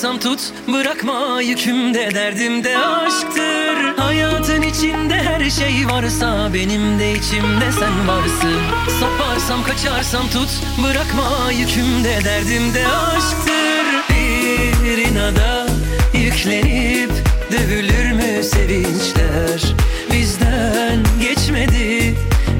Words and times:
Kaçarsam 0.00 0.18
tut 0.20 0.40
Bırakma 0.68 1.42
yükümde 1.42 2.14
derdimde 2.14 2.78
aşktır. 2.78 3.96
Hayatın 3.96 4.62
içinde 4.62 5.14
her 5.14 5.50
şey 5.50 5.86
varsa 5.90 6.54
Benim 6.54 6.98
de 6.98 7.12
içimde 7.12 7.72
sen 7.72 8.08
varsın. 8.08 8.60
Saparsam 9.00 9.64
kaçarsam 9.64 10.28
tut 10.28 10.48
Bırakma 10.84 11.52
yükümde 11.52 12.24
derdimde 12.24 12.86
aşktır. 12.86 13.86
Bir 14.10 14.98
inada 14.98 15.66
yüklenip 16.14 17.10
Dövülür 17.52 18.12
mü 18.12 18.42
sevinçler? 18.42 19.74
Bizden 20.12 21.04
geçmedi 21.20 22.14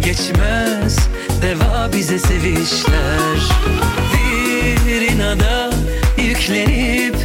Geçmez 0.05 0.97
Deva 1.43 1.91
bize 1.93 2.19
sevişler. 2.19 3.41
Bir 4.87 5.01
inada 5.01 5.71
yüklenip 6.19 7.20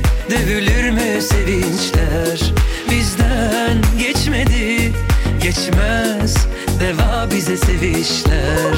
sevinçler 1.45 2.53
Bizden 2.89 3.81
geçmedi. 3.99 4.93
Geçmez 5.41 6.35
Deva 6.79 7.27
bize 7.31 7.57
sevişler 7.57 8.75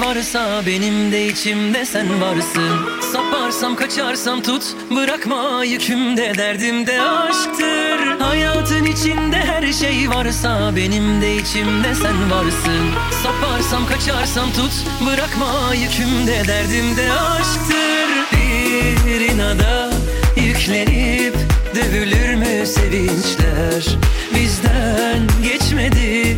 varsa 0.00 0.62
Benim 0.66 1.12
de 1.12 1.26
içimde 1.26 1.84
sen 1.84 2.20
varsın. 2.20 3.00
Saparsam 3.12 3.76
kaçarsam 3.76 4.42
tut 4.42 4.62
Bırakma 4.96 5.64
yükümde 5.64 6.32
derdimde 6.38 7.02
aşktır. 7.02 8.20
Hayatın 8.20 8.84
içinde 8.84 9.36
her 9.36 9.72
şey 9.72 10.10
varsa 10.10 10.76
Benim 10.76 11.20
de 11.20 11.36
içimde 11.36 11.94
sen 11.94 12.30
varsın. 12.30 12.86
Saparsam 13.22 13.86
kaçarsam 13.86 14.52
tut 14.52 14.72
Bırakma 15.06 15.74
yükümde 15.74 16.48
derdimde 16.48 17.12
aşktır. 17.12 18.10
Bir 19.06 19.20
inada 19.20 19.90
yüklenip 20.36 21.34
Dövülür 21.74 22.34
mü 22.34 22.66
sevinçler? 22.66 23.96
Bizden 24.34 25.18
geçmedi 25.42 26.36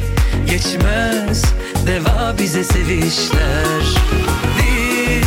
Geçmez 0.50 1.44
Deva 1.86 2.34
bize 2.38 2.64
sevişler. 2.64 3.82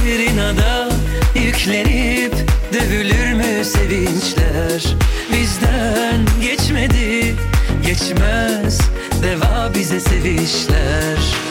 Bir 0.06 0.20
inada 0.20 0.90
yüklenip 1.36 2.34
Dövülür 2.74 3.34
mü 3.34 3.66
sevinçler? 3.66 4.96
Bizden 5.34 6.26
geçmedi 6.42 7.36
Geçmez 7.86 8.80
Deva 9.24 9.72
bize 9.76 10.00
sevişler 10.00 11.45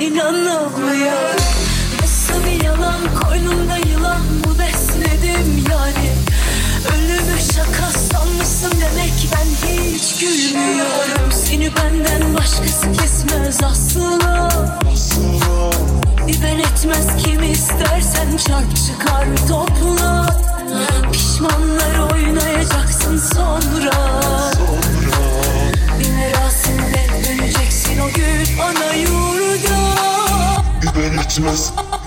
sattın 0.00 0.14
inanamıyorum 0.14 1.36
Nasıl 2.00 2.44
bir 2.44 2.64
yalan? 2.64 3.00
Koynumda 3.22 3.76
yılan. 3.76 4.20
Mı 4.20 4.58
besledim 4.58 5.64
yani? 5.70 6.10
Ölümü 6.94 7.40
şaka 7.54 7.90
sanmışsın 7.90 8.70
demek 8.70 9.28
ben 9.32 9.68
hiç 9.68 10.20
gülmüyorum. 10.20 11.32
Seni 11.32 11.70
benden 11.76 12.34
başkası 12.34 12.92
kesmez 12.92 13.62
asla 13.62 14.48
Bir 16.26 16.42
ben 16.42 16.58
etmez 16.58 17.06
kim 17.24 17.52
istersen 17.52 18.36
çarp 18.36 18.76
çıkar 18.76 19.26
topla. 19.48 20.36
Pişmanlar 21.12 22.12
oynayacaksın 22.12 23.18
sonra. 23.34 23.92
Bir 25.98 26.10
merasimle 26.10 27.06
döneceksin 27.24 28.00
o 28.00 28.12
gün 28.12 28.58
ana 28.58 28.94
yurda 28.94 29.09
Ben 31.30 31.34
etmez 31.34 31.72
Yanıyor 31.72 31.99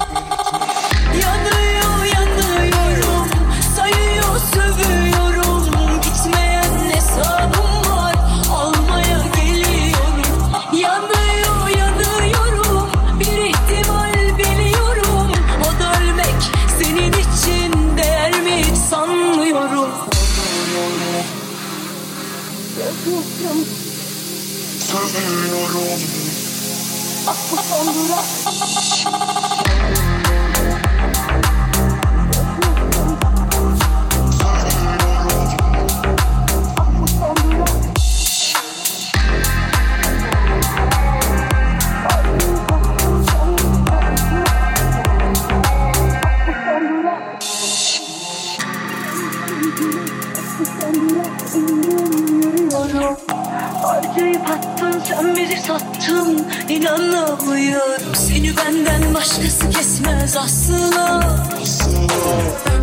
sen 55.15 55.35
bizi 55.35 55.57
sattın 55.57 56.47
inanamıyorum. 56.69 58.15
Seni 58.15 58.57
benden 58.57 59.13
başkası 59.13 59.69
kesmez 59.69 60.37
asla. 60.37 61.21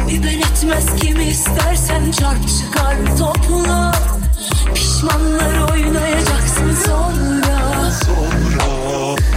Bir 0.08 0.22
ben 0.22 0.38
etmez 0.38 0.86
kim 0.96 1.20
istersen 1.20 2.10
çarp 2.10 2.48
çıkar 2.48 2.96
topla. 3.18 3.92
Pişmanlar 4.74 5.70
oynayacaksın 5.72 6.74
sonra. 6.86 7.90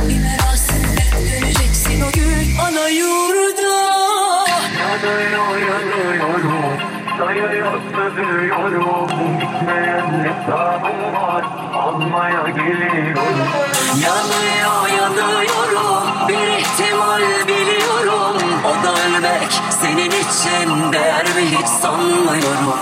Bir 0.09 0.19
merasimle 0.19 1.05
döneceksin 1.41 2.01
o 2.01 2.11
gün 2.11 2.57
ana 2.61 2.87
yurda. 2.87 3.73
Yanıyor 4.79 5.57
yanıyorum 5.57 6.79
Sayıyor 7.17 7.81
sövüyorum 7.95 9.39
Gitmeyen 9.39 10.23
hesabım 10.23 10.82
var 10.82 10.82
Almaya 11.93 12.49
geliyorum. 12.49 13.23
Yanıyor 14.01 14.87
yanıyorum. 14.97 16.27
Bir 16.27 16.57
ihtimal 16.57 17.47
biliyorum. 17.47 18.37
O 18.65 18.83
da 18.85 18.93
ölmek 18.93 19.61
senin 19.81 20.11
için 20.11 20.93
Değer 20.93 21.25
mi 21.25 21.41
hiç 21.57 21.67
sanmıyorum 21.67 22.73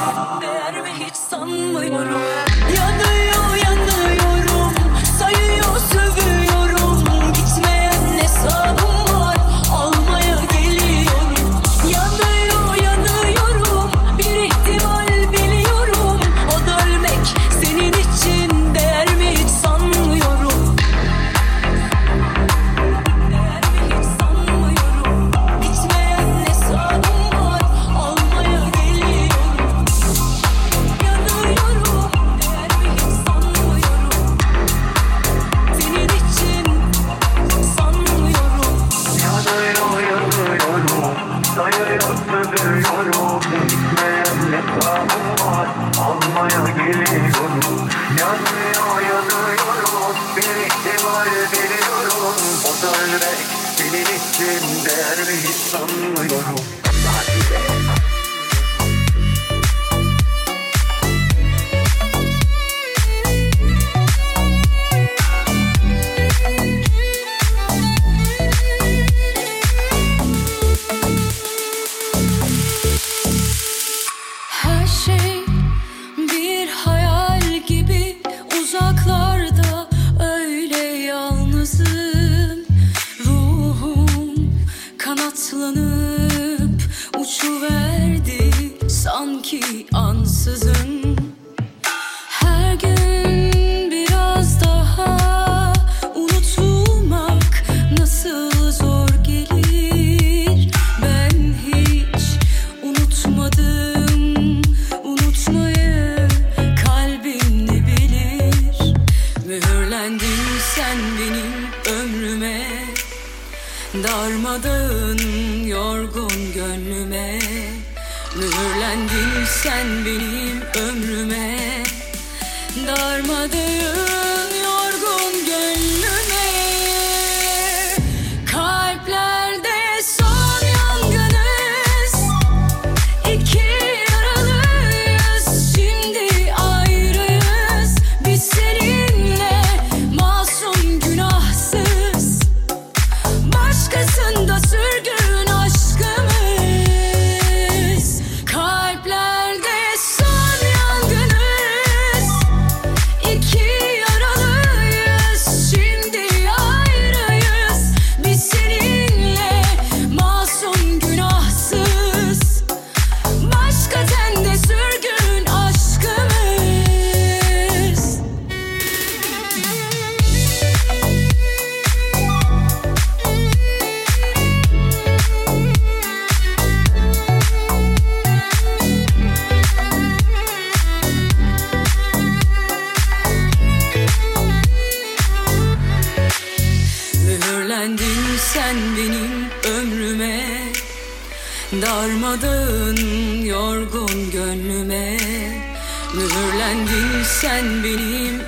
sen 197.41 197.83
benim 197.83 198.40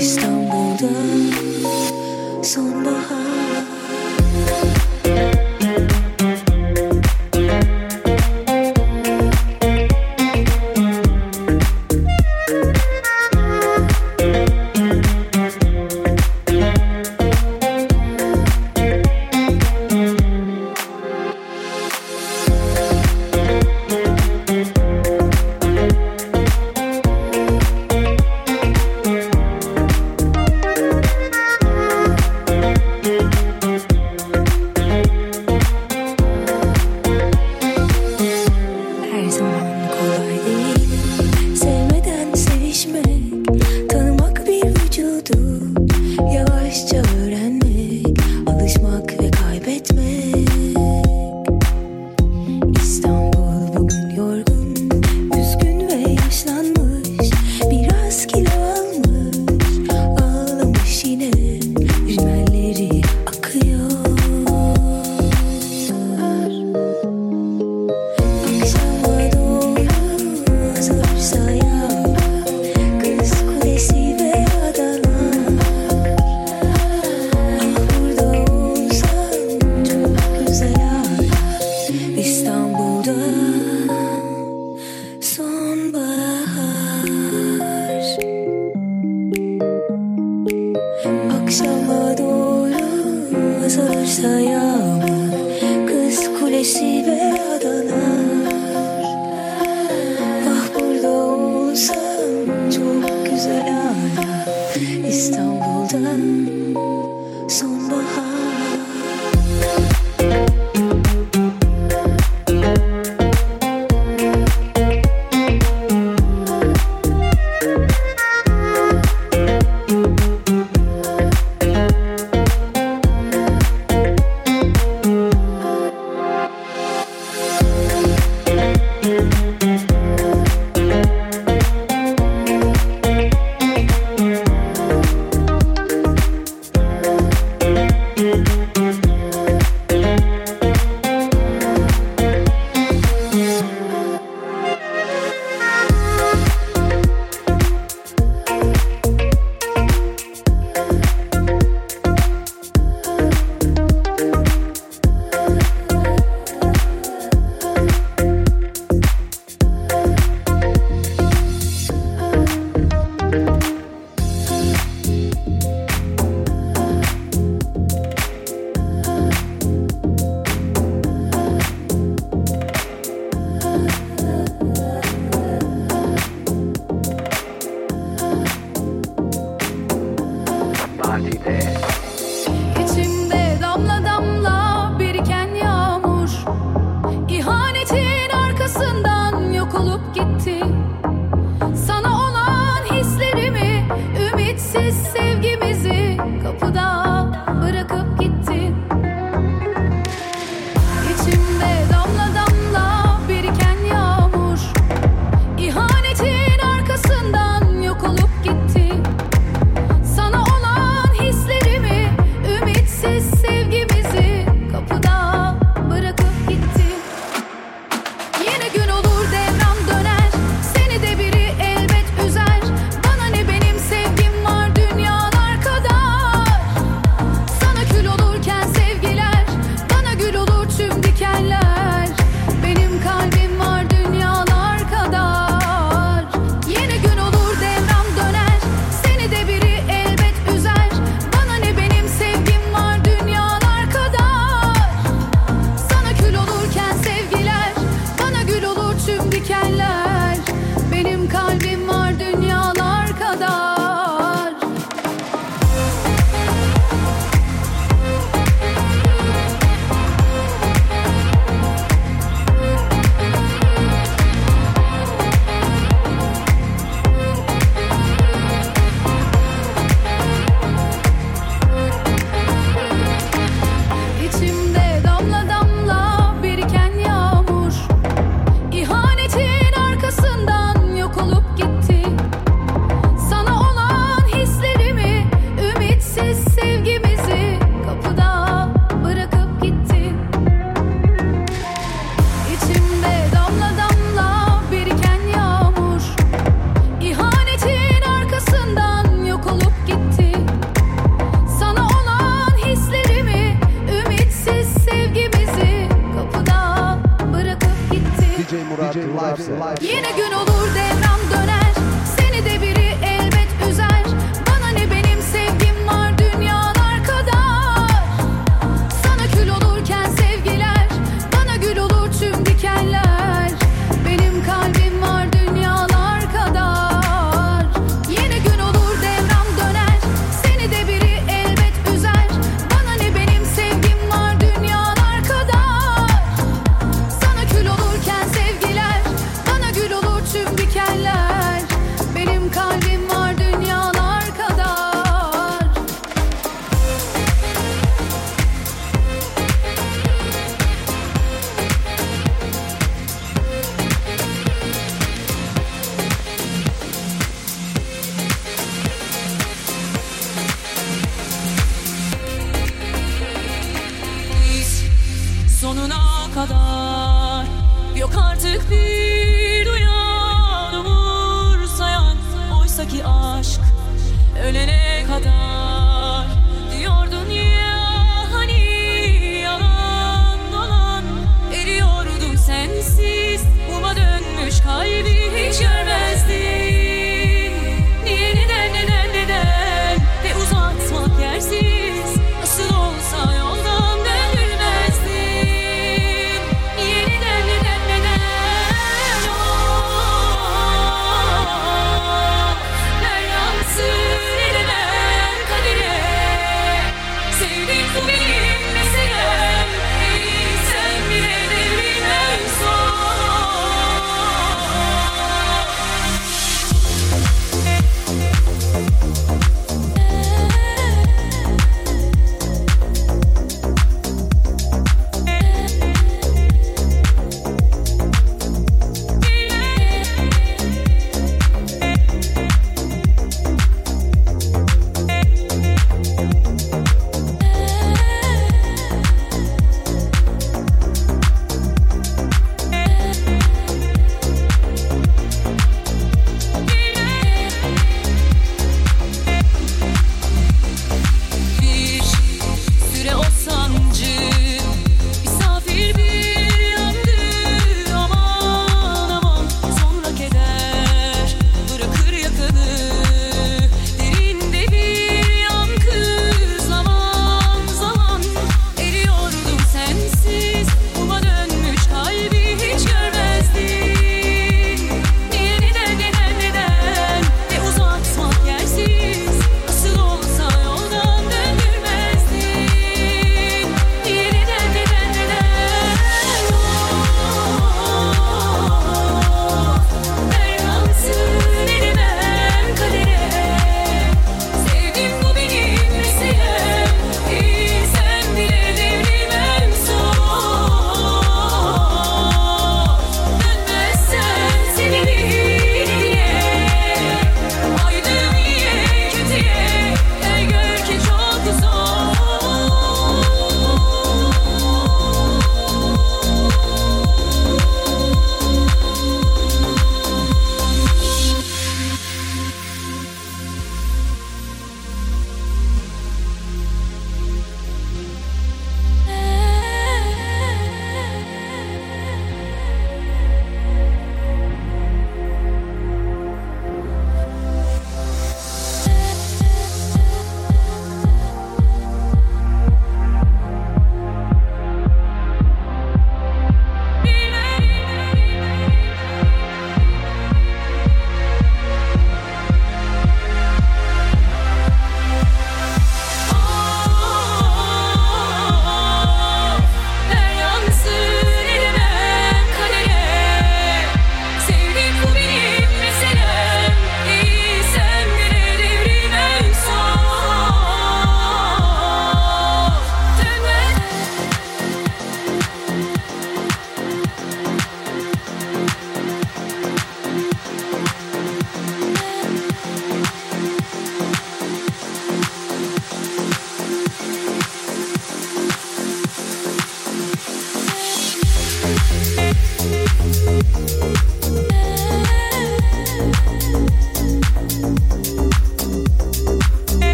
we 0.00 0.06
stumbled 0.06 0.82
up 0.82 2.42
so 2.42 2.62
much. 2.62 2.99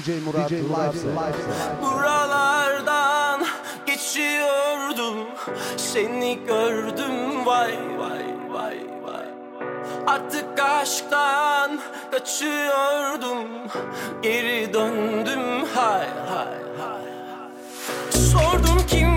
DJ 0.00 0.24
Murat, 0.24 0.50
Live 0.50 1.82
Buralardan 1.82 3.40
geçiyordum. 3.86 5.16
Seni 5.76 6.38
gördüm. 6.46 7.46
Vay 7.46 7.74
vay 7.98 8.24
vay 8.50 8.76
vay. 9.02 9.26
Artık 10.06 10.60
aşktan 10.60 11.80
kaçıyordum. 12.10 13.48
Geri 14.22 14.72
döndüm. 14.72 15.66
Hay 15.74 16.08
hay 16.28 16.60
hay. 16.78 17.10
Sordum 18.10 18.86
kim 18.86 19.09